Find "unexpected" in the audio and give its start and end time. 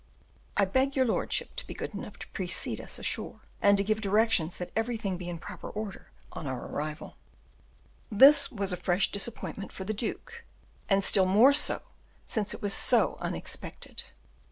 13.21-14.05